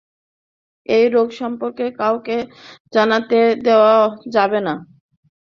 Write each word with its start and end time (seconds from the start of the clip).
এই 0.87 1.05
রোগ 1.07 1.27
সম্পর্কে 1.39 1.85
কাউকে 1.99 2.37
জানতে 2.93 3.37
দেওয়া 3.65 3.95
যাবে 4.35 4.59
না। 4.67 4.73